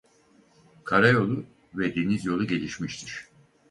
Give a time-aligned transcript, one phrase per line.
[0.83, 1.45] Karayolu
[1.75, 3.29] ve denizyolu gelişmiştir.